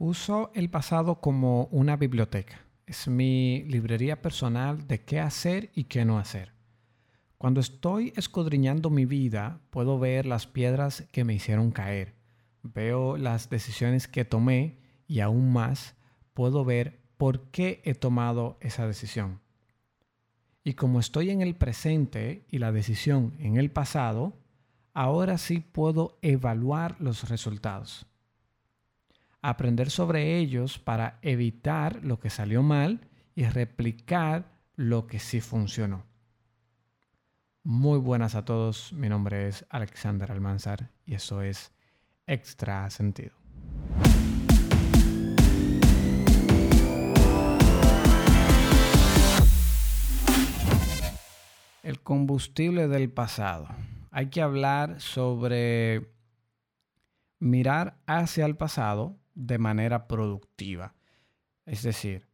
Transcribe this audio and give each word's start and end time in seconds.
Uso 0.00 0.52
el 0.54 0.70
pasado 0.70 1.20
como 1.20 1.64
una 1.72 1.96
biblioteca. 1.96 2.60
Es 2.86 3.08
mi 3.08 3.64
librería 3.64 4.22
personal 4.22 4.86
de 4.86 5.00
qué 5.00 5.18
hacer 5.18 5.72
y 5.74 5.84
qué 5.84 6.04
no 6.04 6.20
hacer. 6.20 6.52
Cuando 7.36 7.58
estoy 7.58 8.12
escudriñando 8.14 8.90
mi 8.90 9.06
vida, 9.06 9.60
puedo 9.70 9.98
ver 9.98 10.24
las 10.24 10.46
piedras 10.46 11.02
que 11.10 11.24
me 11.24 11.34
hicieron 11.34 11.72
caer. 11.72 12.14
Veo 12.62 13.16
las 13.16 13.50
decisiones 13.50 14.06
que 14.06 14.24
tomé 14.24 14.78
y 15.08 15.18
aún 15.18 15.52
más 15.52 15.96
puedo 16.32 16.64
ver 16.64 17.00
por 17.16 17.50
qué 17.50 17.82
he 17.84 17.94
tomado 17.94 18.56
esa 18.60 18.86
decisión. 18.86 19.40
Y 20.62 20.74
como 20.74 21.00
estoy 21.00 21.30
en 21.30 21.40
el 21.40 21.56
presente 21.56 22.46
y 22.48 22.58
la 22.58 22.70
decisión 22.70 23.34
en 23.40 23.56
el 23.56 23.72
pasado, 23.72 24.36
ahora 24.94 25.38
sí 25.38 25.58
puedo 25.58 26.20
evaluar 26.22 26.94
los 27.00 27.28
resultados 27.28 28.06
aprender 29.42 29.90
sobre 29.90 30.38
ellos 30.38 30.78
para 30.78 31.18
evitar 31.22 32.04
lo 32.04 32.18
que 32.18 32.30
salió 32.30 32.62
mal 32.62 33.08
y 33.34 33.44
replicar 33.44 34.50
lo 34.74 35.06
que 35.06 35.18
sí 35.18 35.40
funcionó. 35.40 36.04
Muy 37.62 37.98
buenas 37.98 38.34
a 38.34 38.44
todos, 38.44 38.92
mi 38.92 39.08
nombre 39.08 39.48
es 39.48 39.66
Alexander 39.70 40.30
Almanzar 40.32 40.90
y 41.04 41.14
eso 41.14 41.42
es 41.42 41.72
Extra 42.26 42.88
Sentido. 42.90 43.32
El 51.82 52.00
combustible 52.00 52.88
del 52.88 53.10
pasado. 53.10 53.68
Hay 54.10 54.28
que 54.28 54.42
hablar 54.42 55.00
sobre 55.00 56.12
mirar 57.38 57.98
hacia 58.06 58.46
el 58.46 58.56
pasado 58.56 59.16
de 59.38 59.58
manera 59.58 60.08
productiva. 60.08 60.96
Es 61.64 61.84
decir, 61.84 62.26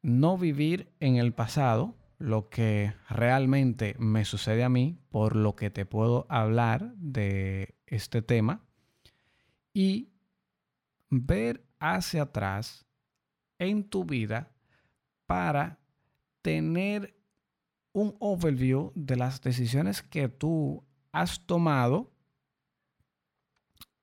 no 0.00 0.38
vivir 0.38 0.92
en 1.00 1.16
el 1.16 1.34
pasado 1.34 1.96
lo 2.18 2.48
que 2.48 2.94
realmente 3.08 3.96
me 3.98 4.24
sucede 4.24 4.62
a 4.62 4.68
mí, 4.68 4.96
por 5.10 5.34
lo 5.34 5.56
que 5.56 5.70
te 5.70 5.86
puedo 5.86 6.26
hablar 6.28 6.94
de 6.94 7.74
este 7.86 8.22
tema, 8.22 8.64
y 9.74 10.12
ver 11.08 11.66
hacia 11.80 12.22
atrás 12.22 12.86
en 13.58 13.88
tu 13.88 14.04
vida 14.04 14.52
para 15.26 15.80
tener 16.42 17.16
un 17.92 18.14
overview 18.20 18.92
de 18.94 19.16
las 19.16 19.40
decisiones 19.40 20.00
que 20.02 20.28
tú 20.28 20.84
has 21.10 21.44
tomado 21.44 22.12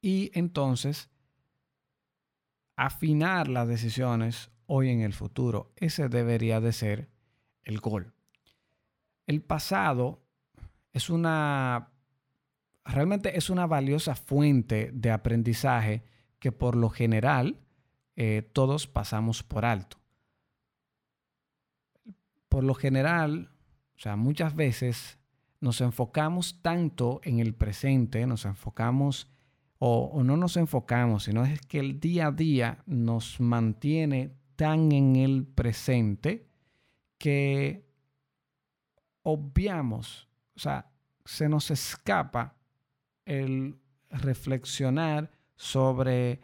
y 0.01 0.29
entonces 0.33 1.09
afinar 2.77 3.49
las 3.49 3.67
decisiones 3.67 4.51
hoy 4.67 4.89
en 4.89 5.01
el 5.01 5.11
futuro. 5.11 5.73
Ese 5.75 6.07
debería 6.07 6.61
de 6.61 6.71
ser 6.71 7.09
el 7.63 7.79
gol. 7.79 8.13
El 9.25 9.41
pasado 9.41 10.23
es 10.93 11.09
una, 11.09 11.91
realmente 12.85 13.37
es 13.37 13.49
una 13.49 13.65
valiosa 13.65 14.15
fuente 14.15 14.91
de 14.93 15.11
aprendizaje 15.11 16.03
que 16.39 16.51
por 16.51 16.75
lo 16.75 16.89
general 16.89 17.59
eh, 18.15 18.49
todos 18.53 18.87
pasamos 18.87 19.43
por 19.43 19.65
alto. 19.65 19.97
Por 22.47 22.63
lo 22.63 22.75
general, 22.75 23.51
o 23.97 23.99
sea, 23.99 24.15
muchas 24.15 24.55
veces 24.55 25.17
nos 25.59 25.81
enfocamos 25.81 26.61
tanto 26.61 27.19
en 27.23 27.39
el 27.39 27.55
presente, 27.55 28.25
nos 28.27 28.45
enfocamos 28.45 29.27
o, 29.79 30.23
no 30.23 30.37
nos 30.37 30.57
enfocamos, 30.57 31.23
sino 31.23 31.45
es 31.45 31.61
que 31.61 31.79
el 31.79 31.99
día 31.99 32.27
a 32.27 32.31
día 32.31 32.83
nos 32.85 33.39
mantiene 33.39 34.35
tan 34.55 34.91
en 34.91 35.15
el 35.15 35.45
presente 35.45 36.47
que 37.17 37.85
obviamos, 39.23 40.29
o 40.55 40.59
sea, 40.59 40.89
se 41.25 41.49
nos 41.49 41.69
escapa 41.69 42.55
el 43.25 43.79
reflexionar 44.09 45.31
sobre 45.55 46.41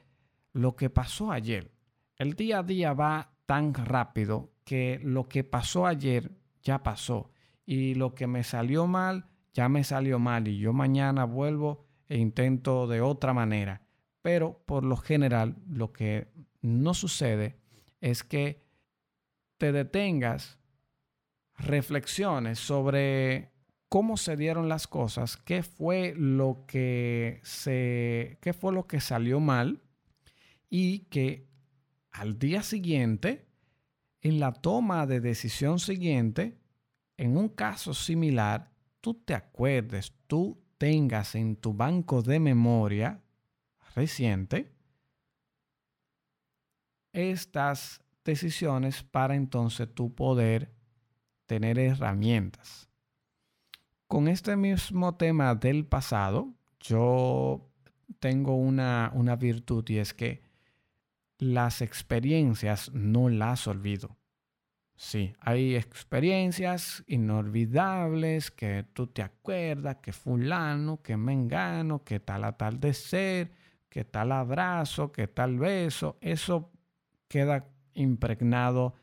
lo 0.51 0.75
que 0.75 0.89
pasó 0.89 1.31
ayer. 1.31 1.71
El 2.17 2.33
día 2.33 2.59
a 2.59 2.63
día 2.63 2.93
va 2.93 3.33
tan 3.45 3.73
rápido 3.73 4.51
que 4.63 4.99
lo 5.03 5.27
que 5.27 5.43
pasó 5.43 5.87
ayer 5.87 6.31
ya 6.61 6.83
pasó 6.83 7.31
y 7.65 7.95
lo 7.95 8.13
que 8.13 8.27
me 8.27 8.43
salió 8.43 8.87
mal 8.87 9.27
ya 9.53 9.69
me 9.69 9.83
salió 9.83 10.19
mal 10.19 10.47
y 10.47 10.57
yo 10.57 10.73
mañana 10.73 11.25
vuelvo 11.25 11.85
e 12.13 12.17
intento 12.17 12.85
de 12.85 13.01
otra 13.01 13.33
manera. 13.33 13.81
Pero 14.21 14.61
por 14.67 14.85
lo 14.85 14.97
general 14.97 15.55
lo 15.67 15.91
que 15.91 16.27
no 16.61 16.93
sucede 16.93 17.57
es 18.01 18.23
que 18.23 18.61
te 19.57 19.71
detengas, 19.71 20.59
reflexiones 21.57 22.59
sobre 22.59 23.51
cómo 23.89 24.17
se 24.17 24.37
dieron 24.37 24.69
las 24.69 24.85
cosas, 24.85 25.37
qué 25.37 25.63
fue 25.63 26.13
lo 26.15 26.65
que 26.67 27.39
se 27.41 28.37
qué 28.41 28.53
fue 28.53 28.73
lo 28.73 28.85
que 28.85 29.01
salió 29.01 29.39
mal 29.39 29.81
y 30.69 31.05
que 31.05 31.47
al 32.11 32.37
día 32.37 32.61
siguiente 32.61 33.47
en 34.21 34.39
la 34.39 34.53
toma 34.53 35.07
de 35.07 35.19
decisión 35.19 35.79
siguiente, 35.79 36.59
en 37.17 37.37
un 37.37 37.49
caso 37.49 37.95
similar, 37.95 38.71
tú 39.01 39.15
te 39.15 39.33
acuerdes, 39.33 40.13
tú 40.27 40.62
tengas 40.83 41.35
en 41.35 41.55
tu 41.55 41.73
banco 41.73 42.21
de 42.21 42.41
memoria 42.41 43.21
reciente 43.95 44.75
estas 47.13 48.01
decisiones 48.25 49.01
para 49.01 49.35
entonces 49.35 49.87
tú 49.95 50.13
poder 50.13 50.73
tener 51.45 51.79
herramientas. 51.79 52.89
Con 54.07 54.27
este 54.27 54.57
mismo 54.57 55.15
tema 55.15 55.55
del 55.55 55.85
pasado, 55.85 56.53
yo 56.81 57.71
tengo 58.19 58.57
una, 58.57 59.09
una 59.13 59.37
virtud 59.37 59.87
y 59.87 59.99
es 59.99 60.13
que 60.13 60.43
las 61.37 61.81
experiencias 61.81 62.91
no 62.93 63.29
las 63.29 63.67
olvido. 63.67 64.17
Sí, 65.03 65.33
hay 65.41 65.75
experiencias 65.75 67.03
inolvidables 67.07 68.51
que 68.51 68.85
tú 68.93 69.07
te 69.07 69.21
acuerdas, 69.21 69.97
que 69.97 70.13
fulano, 70.13 71.01
que 71.03 71.17
mengano, 71.17 72.05
que 72.05 72.21
tal 72.21 72.45
atardecer, 72.45 73.51
que 73.89 74.05
tal 74.05 74.31
abrazo, 74.31 75.11
que 75.11 75.27
tal 75.27 75.59
beso. 75.59 76.17
Eso 76.21 76.71
queda 77.27 77.67
impregnado 77.93 78.95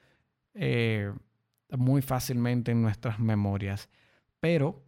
eh, 0.54 1.12
muy 1.68 2.00
fácilmente 2.00 2.72
en 2.72 2.80
nuestras 2.80 3.20
memorias. 3.20 3.90
Pero 4.40 4.82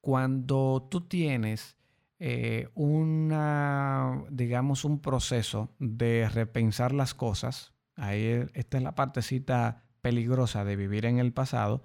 cuando 0.00 0.88
tú 0.90 1.02
tienes 1.02 1.76
eh, 2.18 2.68
una, 2.74 4.24
digamos, 4.30 4.84
un 4.84 5.00
proceso 5.00 5.70
de 5.78 6.28
repensar 6.28 6.92
las 6.92 7.14
cosas, 7.14 7.72
ahí 7.96 8.46
esta 8.54 8.78
es 8.78 8.82
la 8.82 8.94
partecita 8.94 9.84
peligrosa 10.00 10.64
de 10.64 10.76
vivir 10.76 11.06
en 11.06 11.18
el 11.18 11.32
pasado, 11.32 11.84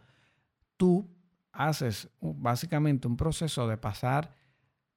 tú 0.78 1.10
haces 1.52 2.10
básicamente 2.20 3.08
un 3.08 3.18
proceso 3.18 3.68
de 3.68 3.78
pasar 3.78 4.36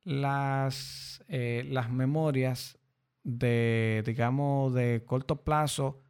las, 0.02 1.22
eh, 1.28 1.64
las 1.68 1.90
memorias 1.90 2.78
de, 3.22 4.02
digamos, 4.06 4.74
de 4.74 5.04
corto 5.06 5.42
plazo, 5.44 6.00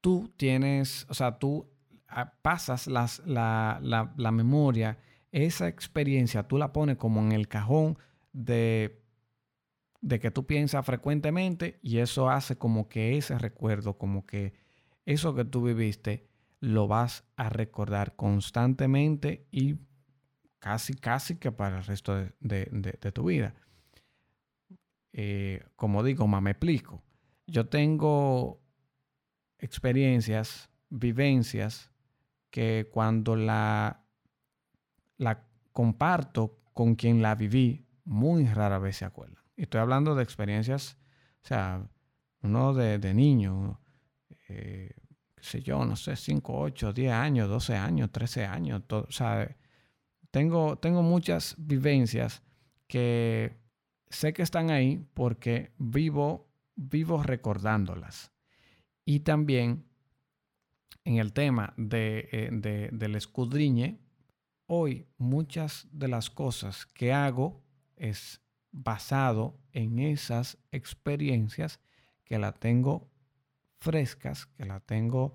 tú 0.00 0.32
tienes, 0.36 1.06
o 1.08 1.14
sea, 1.14 1.38
tú 1.38 1.68
pasas 2.42 2.86
las, 2.86 3.20
la, 3.26 3.78
la, 3.82 4.12
la 4.16 4.30
memoria, 4.30 4.98
esa 5.30 5.66
experiencia, 5.68 6.46
tú 6.46 6.58
la 6.58 6.72
pones 6.72 6.96
como 6.98 7.20
en 7.20 7.32
el 7.32 7.48
cajón 7.48 7.98
de 8.32 9.01
de 10.02 10.18
que 10.18 10.32
tú 10.32 10.46
piensas 10.46 10.84
frecuentemente 10.84 11.78
y 11.80 11.98
eso 11.98 12.28
hace 12.28 12.58
como 12.58 12.88
que 12.88 13.16
ese 13.16 13.38
recuerdo, 13.38 13.96
como 13.96 14.26
que 14.26 14.52
eso 15.06 15.34
que 15.34 15.44
tú 15.44 15.62
viviste, 15.62 16.28
lo 16.60 16.88
vas 16.88 17.24
a 17.36 17.48
recordar 17.48 18.14
constantemente 18.16 19.46
y 19.50 19.76
casi, 20.58 20.94
casi 20.94 21.36
que 21.36 21.52
para 21.52 21.78
el 21.78 21.84
resto 21.84 22.14
de, 22.40 23.12
tu 23.14 23.24
vida. 23.24 23.54
Eh, 25.12 25.64
como 25.76 26.02
digo, 26.02 26.26
me 26.26 26.50
explico. 26.50 27.02
Yo 27.46 27.68
tengo 27.68 28.60
experiencias, 29.58 30.68
vivencias, 30.90 31.90
que 32.50 32.88
cuando 32.92 33.36
la, 33.36 34.04
la 35.16 35.46
comparto 35.72 36.60
con 36.72 36.96
quien 36.96 37.22
la 37.22 37.34
viví, 37.34 37.86
muy 38.04 38.46
rara 38.46 38.78
vez 38.78 38.96
se 38.96 39.04
acuerda 39.04 39.41
estoy 39.64 39.80
hablando 39.80 40.14
de 40.14 40.22
experiencias, 40.22 40.98
o 41.44 41.46
sea, 41.46 41.88
uno 42.42 42.74
de, 42.74 43.14
niño, 43.14 43.80
eh, 44.48 44.94
qué 45.34 45.42
sé 45.42 45.62
yo, 45.62 45.84
no 45.84 45.96
sé, 45.96 46.16
5, 46.16 46.58
8, 46.58 46.92
10 46.92 47.12
años, 47.12 47.48
12 47.48 47.76
años, 47.76 48.10
13 48.10 48.46
años, 48.46 48.82
todo, 48.86 49.06
o 49.08 49.12
sea, 49.12 49.56
tengo, 50.30 50.76
tengo 50.78 51.02
muchas 51.02 51.54
vivencias 51.58 52.42
que 52.86 53.56
sé 54.08 54.32
que 54.32 54.42
están 54.42 54.70
ahí 54.70 55.06
porque 55.14 55.72
vivo 55.78 56.52
vivo 56.76 57.22
recordándolas. 57.22 58.32
Y 59.04 59.20
también 59.20 59.86
en 61.04 61.16
el 61.16 61.32
tema 61.32 61.74
de, 61.76 62.28
eh, 62.32 62.90
del 62.92 63.14
escudriñe, 63.14 64.00
hoy 64.66 65.08
muchas 65.18 65.88
de 65.92 66.08
las 66.08 66.30
cosas 66.30 66.86
que 66.86 67.12
hago 67.12 67.62
es 67.96 68.40
basado 68.72 69.58
en 69.72 69.98
esas 69.98 70.58
experiencias 70.72 71.80
que 72.24 72.38
la 72.38 72.52
tengo 72.52 73.10
frescas, 73.78 74.46
que 74.46 74.64
la 74.64 74.80
tengo, 74.80 75.34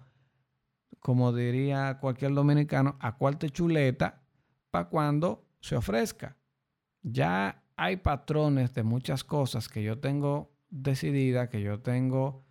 como 0.99 1.31
diría 1.31 1.99
cualquier 1.99 2.33
dominicano, 2.33 2.97
a 2.99 3.17
cuarta 3.17 3.47
chuleta 3.49 4.23
para 4.71 4.89
cuando 4.89 5.45
se 5.61 5.75
ofrezca. 5.75 6.37
Ya 7.01 7.63
hay 7.75 7.97
patrones 7.97 8.73
de 8.73 8.83
muchas 8.83 9.23
cosas 9.23 9.69
que 9.69 9.83
yo 9.83 9.99
tengo 9.99 10.51
decidida, 10.69 11.49
que 11.49 11.61
yo 11.61 11.79
tengo 11.81 12.45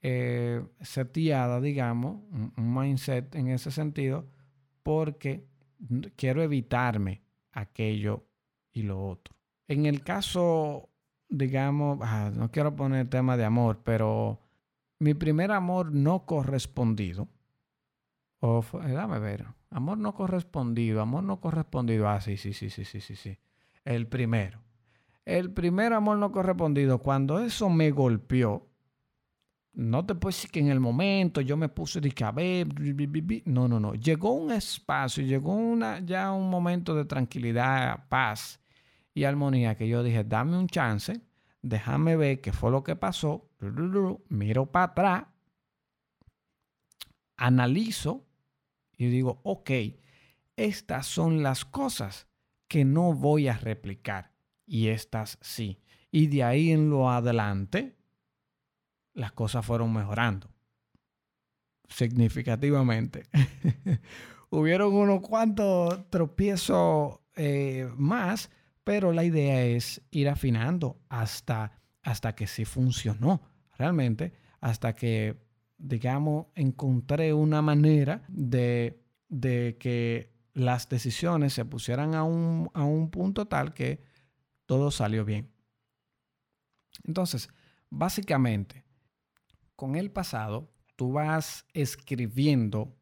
eh, 0.00 0.64
seteada, 0.80 1.60
digamos, 1.60 2.22
un, 2.30 2.52
mindset 2.56 3.34
en 3.34 3.48
ese 3.48 3.70
sentido, 3.70 4.28
porque 4.82 5.48
quiero 6.16 6.42
evitarme 6.42 7.22
aquello 7.52 8.26
y 8.72 8.82
lo 8.82 9.04
otro. 9.04 9.37
En 9.68 9.84
el 9.84 10.02
caso, 10.02 10.88
digamos, 11.28 11.98
ah, 12.02 12.30
no 12.34 12.50
quiero 12.50 12.74
poner 12.74 13.08
tema 13.10 13.36
de 13.36 13.44
amor, 13.44 13.82
pero 13.84 14.40
mi 14.98 15.12
primer 15.12 15.52
amor 15.52 15.92
no 15.92 16.24
correspondido, 16.24 17.28
o 18.40 18.64
eh, 18.82 18.92
dame 18.92 19.18
ver, 19.18 19.46
amor 19.70 19.98
no 19.98 20.14
correspondido, 20.14 21.02
amor 21.02 21.24
no 21.24 21.38
correspondido, 21.40 22.08
ah, 22.08 22.20
sí, 22.22 22.38
sí, 22.38 22.54
sí, 22.54 22.70
sí, 22.70 22.86
sí, 22.86 23.00
sí, 23.00 23.14
sí, 23.14 23.38
el 23.84 24.06
primero. 24.06 24.60
El 25.26 25.52
primer 25.52 25.92
amor 25.92 26.16
no 26.16 26.32
correspondido, 26.32 27.00
cuando 27.00 27.38
eso 27.38 27.68
me 27.68 27.90
golpeó, 27.90 28.66
no 29.74 30.06
te 30.06 30.14
puedo 30.14 30.30
decir 30.30 30.50
que 30.50 30.60
en 30.60 30.68
el 30.68 30.80
momento 30.80 31.42
yo 31.42 31.58
me 31.58 31.68
puse 31.68 32.00
de 32.00 32.10
cabeza, 32.12 32.70
no, 33.44 33.68
no, 33.68 33.78
no, 33.78 33.94
llegó 33.94 34.32
un 34.32 34.50
espacio, 34.50 35.22
llegó 35.22 35.52
una, 35.52 36.00
ya 36.00 36.32
un 36.32 36.48
momento 36.48 36.94
de 36.94 37.04
tranquilidad, 37.04 38.08
paz 38.08 38.58
y 39.18 39.24
armonía 39.24 39.74
que 39.74 39.88
yo 39.88 40.04
dije, 40.04 40.22
dame 40.22 40.56
un 40.56 40.68
chance, 40.68 41.20
déjame 41.60 42.14
ver 42.14 42.40
qué 42.40 42.52
fue 42.52 42.70
lo 42.70 42.84
que 42.84 42.94
pasó, 42.94 43.50
miro 44.28 44.66
para 44.66 44.84
atrás, 44.84 45.24
analizo 47.36 48.24
y 48.96 49.06
digo, 49.06 49.40
ok, 49.42 49.70
estas 50.54 51.06
son 51.06 51.42
las 51.42 51.64
cosas 51.64 52.28
que 52.68 52.84
no 52.84 53.12
voy 53.12 53.48
a 53.48 53.58
replicar 53.58 54.30
y 54.66 54.86
estas 54.86 55.36
sí. 55.40 55.82
Y 56.12 56.28
de 56.28 56.44
ahí 56.44 56.70
en 56.70 56.88
lo 56.88 57.10
adelante, 57.10 57.96
las 59.14 59.32
cosas 59.32 59.66
fueron 59.66 59.92
mejorando 59.92 60.48
significativamente. 61.88 63.24
Hubieron 64.50 64.94
unos 64.94 65.22
cuantos 65.22 66.08
tropiezos 66.08 67.18
eh, 67.34 67.90
más, 67.96 68.48
pero 68.88 69.12
la 69.12 69.22
idea 69.22 69.64
es 69.64 70.00
ir 70.10 70.30
afinando 70.30 70.98
hasta, 71.10 71.78
hasta 72.00 72.34
que 72.34 72.46
sí 72.46 72.64
funcionó 72.64 73.42
realmente, 73.76 74.32
hasta 74.62 74.94
que, 74.94 75.36
digamos, 75.76 76.46
encontré 76.54 77.34
una 77.34 77.60
manera 77.60 78.24
de, 78.28 79.04
de 79.28 79.76
que 79.78 80.32
las 80.54 80.88
decisiones 80.88 81.52
se 81.52 81.66
pusieran 81.66 82.14
a 82.14 82.24
un, 82.24 82.70
a 82.72 82.82
un 82.82 83.10
punto 83.10 83.46
tal 83.46 83.74
que 83.74 84.00
todo 84.64 84.90
salió 84.90 85.26
bien. 85.26 85.52
Entonces, 87.04 87.50
básicamente, 87.90 88.86
con 89.76 89.96
el 89.96 90.10
pasado, 90.10 90.72
tú 90.96 91.12
vas 91.12 91.66
escribiendo 91.74 92.96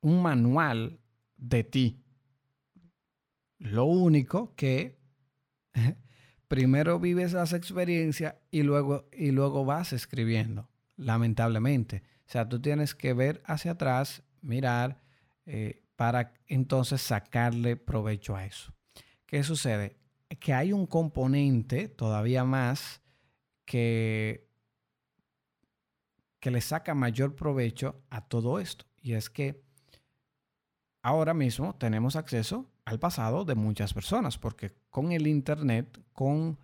un 0.00 0.22
manual 0.22 0.98
de 1.36 1.62
ti. 1.62 2.02
Lo 3.58 3.84
único 3.84 4.54
que 4.54 4.96
primero 6.48 6.98
vives 6.98 7.32
las 7.32 7.52
experiencias 7.52 8.36
y 8.50 8.62
luego, 8.62 9.08
y 9.12 9.30
luego 9.30 9.64
vas 9.64 9.92
escribiendo, 9.92 10.68
lamentablemente. 10.96 12.02
O 12.26 12.30
sea, 12.30 12.48
tú 12.48 12.60
tienes 12.60 12.94
que 12.94 13.12
ver 13.12 13.42
hacia 13.44 13.72
atrás, 13.72 14.22
mirar, 14.40 15.00
eh, 15.44 15.82
para 15.96 16.34
entonces 16.46 17.00
sacarle 17.00 17.76
provecho 17.76 18.36
a 18.36 18.44
eso. 18.44 18.74
¿Qué 19.26 19.42
sucede? 19.42 19.96
Que 20.40 20.52
hay 20.52 20.72
un 20.72 20.86
componente 20.86 21.88
todavía 21.88 22.44
más 22.44 23.00
que, 23.64 24.48
que 26.38 26.50
le 26.50 26.60
saca 26.60 26.94
mayor 26.94 27.34
provecho 27.34 28.02
a 28.10 28.20
todo 28.28 28.58
esto. 28.60 28.84
Y 29.00 29.14
es 29.14 29.30
que 29.30 29.62
ahora 31.02 31.32
mismo 31.32 31.74
tenemos 31.76 32.16
acceso 32.16 32.70
al 32.86 33.00
pasado 33.00 33.44
de 33.44 33.56
muchas 33.56 33.92
personas, 33.92 34.38
porque 34.38 34.70
con 34.90 35.12
el 35.12 35.26
Internet, 35.26 36.00
con 36.12 36.56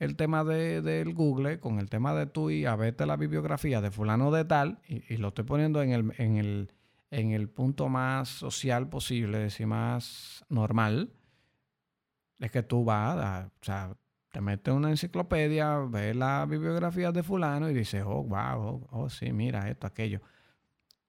el 0.00 0.16
tema 0.16 0.44
de, 0.44 0.82
del 0.82 1.14
Google, 1.14 1.60
con 1.60 1.78
el 1.78 1.88
tema 1.88 2.14
de 2.14 2.26
tú 2.26 2.50
y 2.50 2.66
a 2.66 2.74
verte 2.76 3.06
la 3.06 3.16
bibliografía 3.16 3.80
de 3.80 3.92
fulano 3.92 4.30
de 4.32 4.44
tal, 4.44 4.80
y, 4.86 5.16
lo 5.16 5.28
estoy 5.28 5.44
poniendo 5.44 5.80
en 5.80 5.92
el, 5.92 6.12
en, 6.18 6.36
el, 6.36 6.72
en 7.10 7.30
el 7.30 7.48
punto 7.48 7.88
más 7.88 8.28
social 8.28 8.88
posible, 8.88 9.38
decir, 9.38 9.68
más 9.68 10.44
normal, 10.48 11.12
es 12.40 12.50
que 12.50 12.64
tú 12.64 12.84
vas, 12.84 13.16
a, 13.16 13.46
o 13.46 13.64
sea, 13.64 13.96
te 14.32 14.40
metes 14.40 14.74
una 14.74 14.90
enciclopedia, 14.90 15.78
ves 15.78 16.14
la 16.14 16.44
bibliografía 16.44 17.12
de 17.12 17.22
fulano 17.22 17.70
y 17.70 17.74
dices, 17.74 18.02
oh, 18.04 18.24
wow, 18.24 18.60
oh, 18.60 18.88
oh 18.90 19.08
sí, 19.08 19.32
mira 19.32 19.68
esto, 19.70 19.86
aquello. 19.86 20.20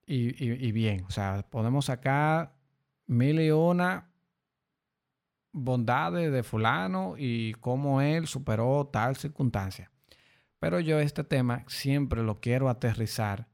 Y, 0.05 0.43
y, 0.43 0.71
bien, 0.71 1.05
o 1.07 1.11
sea, 1.11 1.45
podemos 1.49 1.85
sacar 1.85 2.55
mil 3.05 3.39
y 3.39 3.51
una 3.51 4.09
bondades 5.51 6.31
de 6.31 6.43
fulano 6.43 7.15
y 7.17 7.53
cómo 7.59 8.01
él 8.01 8.27
superó 8.27 8.89
tal 8.91 9.15
circunstancia. 9.15 9.91
Pero 10.59 10.79
yo 10.79 10.99
este 10.99 11.23
tema 11.23 11.63
siempre 11.67 12.23
lo 12.23 12.39
quiero 12.39 12.69
aterrizar 12.69 13.47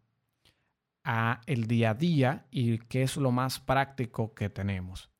a 1.04 1.42
el 1.46 1.68
día 1.68 1.92
a 1.92 1.94
día 1.94 2.48
y 2.50 2.80
qué 2.80 3.04
es 3.04 3.16
lo 3.18 3.32
más 3.32 3.60
práctico 3.60 4.34
que 4.34 4.50
tenemos. 4.50 5.12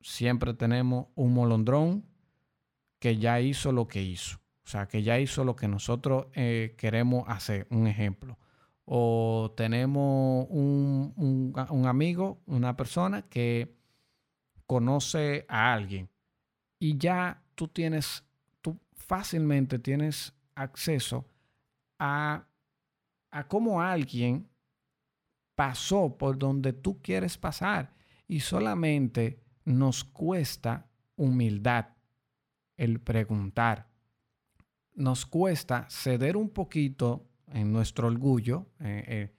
Siempre 0.00 0.54
tenemos 0.54 1.06
un 1.14 1.32
molondrón 1.34 2.04
que 2.98 3.16
ya 3.16 3.40
hizo 3.40 3.70
lo 3.70 3.86
que 3.86 4.02
hizo. 4.02 4.38
O 4.64 4.68
sea, 4.70 4.88
que 4.88 5.02
ya 5.02 5.18
hizo 5.18 5.44
lo 5.44 5.56
que 5.56 5.68
nosotros 5.68 6.26
eh, 6.34 6.74
queremos 6.76 7.24
hacer. 7.28 7.66
Un 7.70 7.86
ejemplo. 7.86 8.38
O 8.84 9.52
tenemos 9.56 10.46
un, 10.50 11.14
un 11.16 11.86
amigo, 11.86 12.42
una 12.46 12.76
persona 12.76 13.22
que 13.22 13.76
conoce 14.66 15.46
a 15.48 15.72
alguien 15.72 16.09
y 16.80 16.96
ya 16.98 17.40
tú 17.54 17.68
tienes, 17.68 18.24
tú 18.60 18.76
fácilmente 18.94 19.78
tienes 19.78 20.32
acceso 20.56 21.28
a, 21.98 22.48
a 23.30 23.46
cómo 23.46 23.80
alguien 23.82 24.48
pasó 25.54 26.16
por 26.16 26.38
donde 26.38 26.72
tú 26.72 27.00
quieres 27.02 27.36
pasar 27.36 27.94
y 28.26 28.40
solamente 28.40 29.44
nos 29.64 30.02
cuesta 30.02 30.88
humildad 31.16 31.88
el 32.78 32.98
preguntar. 32.98 33.86
Nos 34.94 35.26
cuesta 35.26 35.86
ceder 35.90 36.36
un 36.36 36.48
poquito 36.48 37.28
en 37.48 37.72
nuestro 37.72 38.08
orgullo, 38.08 38.66
eh, 38.80 39.04
eh, 39.06 39.34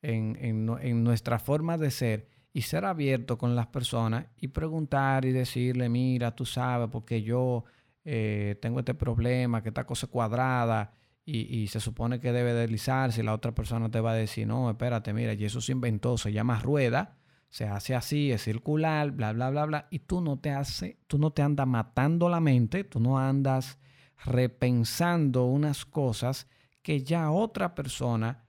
en, 0.00 0.36
en 0.80 1.04
nuestra 1.04 1.38
forma 1.38 1.76
de 1.76 1.90
ser 1.90 2.35
y 2.56 2.62
ser 2.62 2.86
abierto 2.86 3.36
con 3.36 3.54
las 3.54 3.66
personas 3.66 4.28
y 4.40 4.48
preguntar 4.48 5.26
y 5.26 5.32
decirle, 5.32 5.90
mira, 5.90 6.34
tú 6.34 6.46
sabes, 6.46 6.88
porque 6.90 7.20
yo 7.22 7.64
eh, 8.02 8.56
tengo 8.62 8.78
este 8.78 8.94
problema, 8.94 9.62
que 9.62 9.68
esta 9.68 9.84
cosa 9.84 10.06
cuadrada 10.06 10.90
y, 11.26 11.66
se 11.66 11.80
supone 11.80 12.18
que 12.18 12.32
debe 12.32 12.54
deslizarse 12.54 13.20
y 13.20 13.24
la 13.24 13.34
otra 13.34 13.54
persona 13.54 13.90
te 13.90 14.00
va 14.00 14.12
a 14.12 14.14
decir, 14.14 14.46
no, 14.46 14.70
espérate, 14.70 15.12
mira, 15.12 15.34
y 15.34 15.44
eso 15.44 15.60
se 15.60 15.72
inventó, 15.72 16.16
se 16.16 16.32
llama 16.32 16.58
rueda, 16.58 17.18
se 17.50 17.66
hace 17.66 17.94
así, 17.94 18.32
es 18.32 18.44
circular, 18.44 19.10
bla, 19.10 19.34
bla, 19.34 19.50
bla, 19.50 19.66
bla, 19.66 19.88
y 19.90 19.98
tú 19.98 20.22
no 20.22 20.38
te 20.38 20.50
hace, 20.50 20.96
tú 21.08 21.18
no 21.18 21.32
te 21.32 21.42
andas 21.42 21.66
matando 21.66 22.30
la 22.30 22.40
mente, 22.40 22.84
tú 22.84 23.00
no 23.00 23.18
andas 23.18 23.78
repensando 24.24 25.44
unas 25.44 25.84
cosas 25.84 26.48
que 26.80 27.02
ya 27.02 27.30
otra 27.30 27.74
persona 27.74 28.46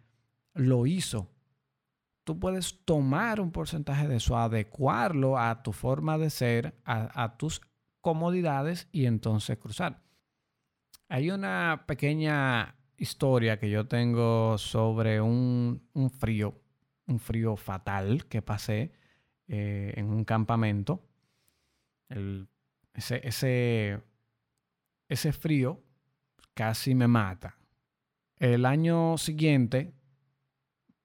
lo 0.54 0.86
hizo 0.86 1.30
tú 2.28 2.38
puedes 2.38 2.84
tomar 2.84 3.40
un 3.40 3.54
porcentaje 3.54 4.06
de 4.06 4.18
eso, 4.18 4.36
adecuarlo 4.36 5.38
a 5.38 5.64
tu 5.64 5.72
forma 5.72 6.18
de 6.18 6.30
ser, 6.30 6.76
a, 6.84 7.38
tus 7.38 7.62
comodidades 8.02 8.90
y 8.92 9.06
entonces 9.06 9.58
cruzar. 9.58 10.04
Hay 11.08 11.32
una 11.32 11.86
pequeña 11.88 12.76
historia 12.98 13.60
que 13.60 13.70
yo 13.70 13.88
tengo 13.88 14.58
sobre 14.58 15.22
un, 15.22 15.82
frío, 16.20 16.60
un 17.06 17.18
frío 17.18 17.56
fatal 17.56 18.26
que 18.26 18.42
pasé 18.42 18.92
eh, 19.48 19.94
en 19.96 20.10
un 20.10 20.26
campamento. 20.26 21.08
ese, 22.94 23.22
ese, 23.26 24.02
ese 25.08 25.32
frío 25.32 25.82
casi 26.54 26.94
me 26.94 27.08
mata. 27.08 27.58
El 28.36 28.66
año 28.66 29.18
siguiente 29.18 29.94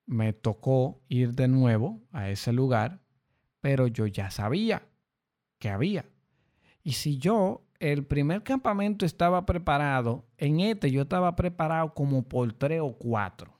me 0.06 0.32
tocó 0.32 1.00
ir 1.09 1.35
de 1.35 1.49
nuevo 1.49 2.00
a 2.11 2.28
ese 2.28 2.52
lugar, 2.52 3.00
pero 3.61 3.87
yo 3.87 4.06
ya 4.06 4.30
sabía 4.30 4.88
que 5.59 5.68
había. 5.68 6.04
Y 6.82 6.92
si 6.92 7.18
yo, 7.18 7.64
el 7.78 8.04
primer 8.04 8.42
campamento 8.42 9.06
estaba 9.06 9.47
preparado, 9.47 10.25
en 10.37 10.61
este 10.61 10.90
yo 10.90 11.02
estaba 11.02 11.35
preparado 11.37 11.94
como 11.94 12.23
por 12.23 12.52
tres 12.52 12.80
o 12.82 12.97
cuatro. 12.97 13.59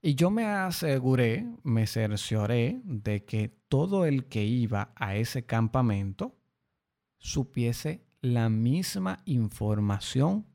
Y 0.00 0.14
yo 0.14 0.30
me 0.30 0.44
aseguré, 0.44 1.44
me 1.64 1.86
cercioré 1.86 2.80
de 2.84 3.24
que 3.24 3.48
todo 3.68 4.06
el 4.06 4.26
que 4.26 4.44
iba 4.44 4.92
a 4.94 5.16
ese 5.16 5.44
campamento 5.44 6.36
supiese 7.18 8.04
la 8.20 8.48
misma 8.48 9.22
información 9.24 10.46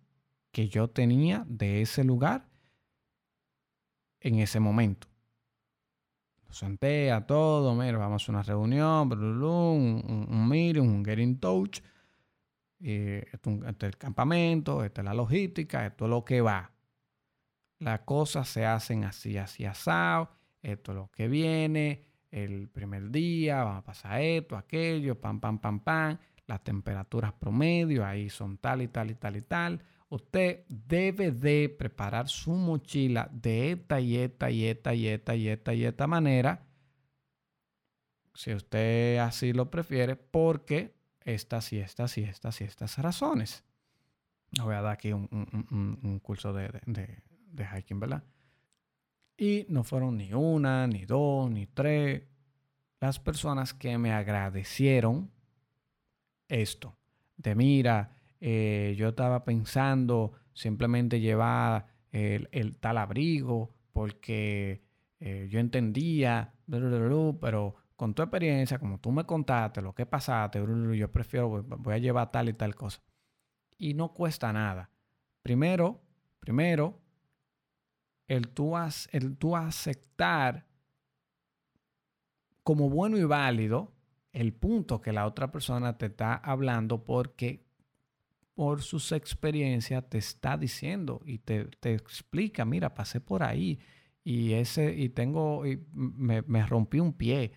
que 0.51 0.69
yo 0.69 0.89
tenía 0.89 1.45
de 1.47 1.81
ese 1.81 2.03
lugar 2.03 2.52
en 4.23 4.39
ese 4.39 4.59
momento. 4.59 5.07
Lo 6.47 6.53
senté 6.53 7.11
a 7.11 7.25
todo, 7.27 7.75
mira, 7.75 7.97
vamos 7.97 8.27
a 8.27 8.31
una 8.31 8.41
reunión, 8.41 9.11
un, 9.11 10.27
un 10.29 10.47
meeting, 10.47 10.81
un 10.81 11.05
get 11.05 11.19
in 11.19 11.39
touch. 11.39 11.81
Eh, 12.79 13.25
esto, 13.31 13.51
es 13.51 13.83
el 13.83 13.97
campamento, 13.97 14.83
esta 14.83 15.01
es 15.01 15.05
la 15.05 15.13
logística, 15.13 15.85
esto 15.85 16.05
es 16.05 16.09
lo 16.09 16.23
que 16.23 16.41
va. 16.41 16.71
Las 17.79 18.01
cosas 18.01 18.47
se 18.47 18.65
hacen 18.65 19.03
así, 19.03 19.37
así 19.37 19.65
asado, 19.65 20.29
esto 20.61 20.91
es 20.91 20.97
lo 20.97 21.11
que 21.11 21.27
viene, 21.27 22.05
el 22.31 22.69
primer 22.69 23.11
día, 23.11 23.63
va 23.63 23.77
a 23.77 23.83
pasar 23.83 24.21
esto, 24.21 24.55
aquello, 24.55 25.19
pam, 25.19 25.39
pam, 25.39 25.59
pam, 25.59 25.79
pam, 25.81 26.17
las 26.47 26.63
temperaturas 26.63 27.33
promedio, 27.33 28.05
ahí 28.05 28.29
son 28.29 28.57
tal 28.57 28.81
y 28.81 28.87
tal 28.87 29.11
y 29.11 29.15
tal 29.15 29.35
y 29.35 29.41
tal 29.41 29.83
usted 30.13 30.65
debe 30.67 31.31
de 31.31 31.69
preparar 31.69 32.29
su 32.29 32.51
mochila 32.51 33.29
de 33.31 33.71
esta 33.71 33.99
y 33.99 34.17
esta 34.17 34.51
y 34.51 34.65
esta 34.65 34.93
y 34.93 35.07
esta 35.07 35.35
y 35.35 35.47
esta 35.47 35.73
y 35.73 35.85
esta 35.85 36.07
manera, 36.07 36.67
si 38.35 38.53
usted 38.53 39.17
así 39.17 39.53
lo 39.53 39.69
prefiere, 39.71 40.15
porque 40.15 40.95
estas 41.21 41.73
y 41.73 41.79
estas 41.79 42.17
y 42.17 42.23
estas 42.23 42.61
y 42.61 42.63
estas 42.63 42.97
razones. 42.99 43.63
Voy 44.61 44.75
a 44.75 44.81
dar 44.81 44.93
aquí 44.93 45.11
un, 45.13 46.19
curso 46.21 46.53
de, 46.53 46.69
de 46.85 47.65
hiking, 47.65 47.99
¿verdad? 47.99 48.23
Y 49.35 49.65
no 49.69 49.83
fueron 49.83 50.17
ni 50.17 50.31
una, 50.33 50.85
ni 50.85 51.05
dos, 51.05 51.49
ni 51.49 51.65
tres 51.65 52.23
las 52.99 53.19
personas 53.19 53.73
que 53.73 53.97
me 53.97 54.13
agradecieron 54.13 55.31
esto. 56.47 56.95
De 57.35 57.55
mira, 57.55 58.15
eh, 58.45 58.93
yo 58.97 59.07
estaba 59.07 59.45
pensando 59.45 60.33
simplemente 60.51 61.21
llevar 61.21 61.87
el, 62.11 62.77
tal 62.77 62.97
abrigo 62.97 63.73
porque 63.93 64.83
eh, 65.21 65.47
yo 65.49 65.61
entendía, 65.61 66.53
pero 66.67 67.75
con 67.95 68.13
tu 68.13 68.21
experiencia, 68.21 68.79
como 68.79 68.99
tú 68.99 69.13
me 69.13 69.23
contaste 69.23 69.81
lo 69.81 69.95
que 69.95 70.05
pasaste, 70.05 70.61
yo 70.93 71.09
prefiero, 71.09 71.63
voy 71.63 71.93
a 71.93 71.99
llevar 71.99 72.31
tal 72.31 72.49
y 72.49 72.53
tal 72.53 72.75
cosa. 72.75 73.01
Y 73.77 73.93
no 73.93 74.13
cuesta 74.13 74.51
nada. 74.51 74.89
Primero, 75.41 76.01
primero, 76.41 76.99
el 78.27 78.49
tú, 78.49 78.73
el 79.13 79.37
tú 79.37 79.55
aceptar 79.55 80.65
como 82.61 82.89
bueno 82.89 83.17
y 83.17 83.23
válido 83.23 83.93
el 84.33 84.51
punto 84.51 84.99
que 84.99 85.13
la 85.13 85.27
otra 85.27 85.49
persona 85.49 85.97
te 85.97 86.07
está 86.07 86.35
hablando 86.35 87.05
porque 87.05 87.63
por 88.53 88.81
sus 88.81 89.11
experiencias 89.11 90.07
te 90.09 90.17
está 90.17 90.57
diciendo 90.57 91.21
y 91.25 91.39
te, 91.39 91.69
explica, 91.81 92.65
mira, 92.65 92.93
pasé 92.93 93.19
por 93.19 93.43
ahí 93.43 93.79
y 94.23 94.53
ese 94.53 94.93
y 94.95 95.09
tengo 95.09 95.65
y 95.65 95.85
me, 95.93 96.41
me, 96.43 96.65
rompí 96.65 96.99
un 96.99 97.13
pie. 97.13 97.53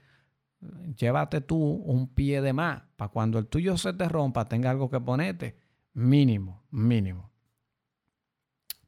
Llévate 0.97 1.43
tú 1.43 1.57
un 1.57 2.09
pie 2.09 2.41
de 2.41 2.53
más 2.53 2.83
para 2.97 3.11
cuando 3.11 3.38
el 3.38 3.47
tuyo 3.47 3.76
se 3.76 3.93
te 3.93 4.09
rompa 4.09 4.49
tenga 4.49 4.71
algo 4.71 4.91
que 4.91 5.00
ponerte. 5.00 5.57
Mínimo, 5.93 6.65
mínimo. 6.71 7.31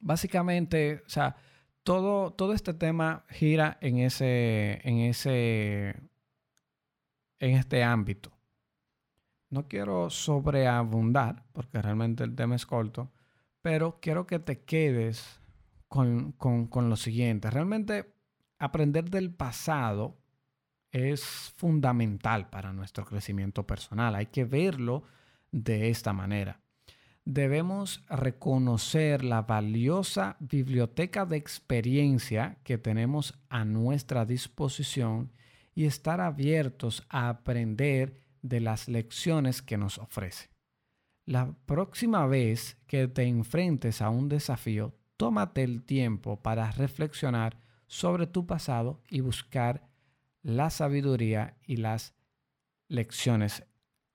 Básicamente, 0.00 1.02
o 1.06 1.08
sea, 1.08 1.36
todo, 1.82 2.32
todo 2.32 2.52
este 2.52 2.74
tema 2.74 3.24
gira 3.28 3.78
en 3.80 3.98
ese, 3.98 4.80
en 4.84 4.98
ese, 4.98 5.96
en 7.38 7.56
este 7.56 7.82
ámbito. 7.82 8.37
No 9.50 9.66
quiero 9.66 10.10
sobreabundar, 10.10 11.44
porque 11.52 11.80
realmente 11.80 12.24
el 12.24 12.34
tema 12.34 12.54
es 12.54 12.66
corto, 12.66 13.10
pero 13.62 13.98
quiero 14.00 14.26
que 14.26 14.38
te 14.38 14.60
quedes 14.60 15.40
con, 15.88 16.34
lo 16.90 16.96
siguiente. 16.96 17.50
Realmente 17.50 18.12
aprender 18.58 19.10
del 19.10 19.32
pasado 19.32 20.18
es 20.92 21.24
fundamental 21.56 22.50
para 22.50 22.72
nuestro 22.72 23.04
crecimiento 23.04 23.66
personal. 23.66 24.14
Hay 24.14 24.26
que 24.26 24.44
verlo 24.44 25.04
de 25.50 25.88
esta 25.90 26.12
manera. 26.12 26.60
Debemos 27.24 28.04
reconocer 28.08 29.22
la 29.22 29.42
valiosa 29.42 30.36
biblioteca 30.40 31.26
de 31.26 31.36
experiencia 31.36 32.56
que 32.64 32.78
tenemos 32.78 33.38
a 33.50 33.64
nuestra 33.64 34.24
disposición 34.24 35.30
y 35.74 35.84
estar 35.84 36.20
abiertos 36.20 37.06
a 37.10 37.28
aprender 37.28 38.27
de 38.42 38.60
las 38.60 38.88
lecciones 38.88 39.62
que 39.62 39.76
nos 39.76 39.98
ofrece. 39.98 40.50
La 41.24 41.52
próxima 41.66 42.26
vez 42.26 42.78
que 42.86 43.06
te 43.08 43.24
enfrentes 43.24 44.00
a 44.00 44.08
un 44.08 44.28
desafío, 44.28 44.94
tómate 45.16 45.62
el 45.62 45.82
tiempo 45.82 46.40
para 46.40 46.70
reflexionar 46.70 47.60
sobre 47.86 48.26
tu 48.26 48.46
pasado 48.46 49.02
y 49.10 49.20
buscar 49.20 49.88
la 50.42 50.70
sabiduría 50.70 51.58
y 51.66 51.76
las 51.76 52.14
lecciones 52.88 53.64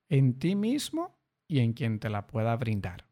en 0.09 0.39
ti 0.39 0.55
mismo 0.55 1.19
y 1.47 1.59
en 1.59 1.73
quien 1.73 1.99
te 1.99 2.09
la 2.09 2.25
pueda 2.25 2.55
brindar. 2.55 3.05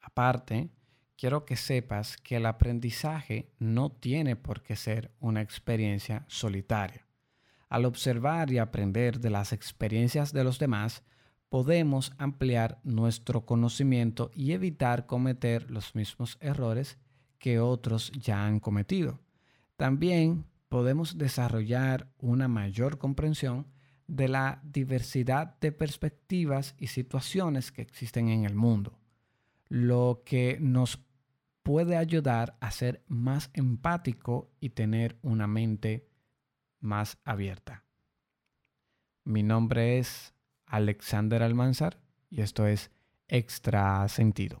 Aparte, 0.00 0.70
quiero 1.16 1.44
que 1.44 1.56
sepas 1.56 2.16
que 2.16 2.36
el 2.36 2.46
aprendizaje 2.46 3.52
no 3.58 3.92
tiene 3.92 4.34
por 4.34 4.62
qué 4.62 4.74
ser 4.74 5.12
una 5.20 5.42
experiencia 5.42 6.24
solitaria. 6.26 7.06
Al 7.72 7.86
observar 7.86 8.52
y 8.52 8.58
aprender 8.58 9.18
de 9.18 9.30
las 9.30 9.54
experiencias 9.54 10.34
de 10.34 10.44
los 10.44 10.58
demás, 10.58 11.04
podemos 11.48 12.12
ampliar 12.18 12.78
nuestro 12.84 13.46
conocimiento 13.46 14.30
y 14.34 14.52
evitar 14.52 15.06
cometer 15.06 15.70
los 15.70 15.94
mismos 15.94 16.36
errores 16.42 16.98
que 17.38 17.60
otros 17.60 18.12
ya 18.12 18.44
han 18.44 18.60
cometido. 18.60 19.20
También 19.76 20.44
podemos 20.68 21.16
desarrollar 21.16 22.12
una 22.18 22.46
mayor 22.46 22.98
comprensión 22.98 23.66
de 24.06 24.28
la 24.28 24.60
diversidad 24.64 25.58
de 25.58 25.72
perspectivas 25.72 26.74
y 26.76 26.88
situaciones 26.88 27.72
que 27.72 27.80
existen 27.80 28.28
en 28.28 28.44
el 28.44 28.54
mundo, 28.54 28.98
lo 29.68 30.20
que 30.26 30.58
nos 30.60 31.02
puede 31.62 31.96
ayudar 31.96 32.54
a 32.60 32.70
ser 32.70 33.02
más 33.08 33.48
empático 33.54 34.50
y 34.60 34.68
tener 34.68 35.16
una 35.22 35.46
mente 35.46 36.11
más 36.82 37.18
abierta. 37.24 37.84
Mi 39.24 39.42
nombre 39.42 39.98
es 39.98 40.34
Alexander 40.66 41.42
Almanzar 41.42 41.98
y 42.28 42.42
esto 42.42 42.66
es 42.66 42.90
Extra 43.28 44.06
Sentido. 44.08 44.60